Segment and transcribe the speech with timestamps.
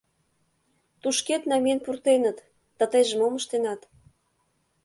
[1.01, 2.37] —Тушкет намиен пуртеныт,
[2.77, 3.81] да тыйже мом ыштенат?